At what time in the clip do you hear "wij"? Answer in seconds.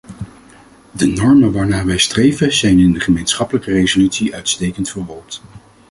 1.85-1.97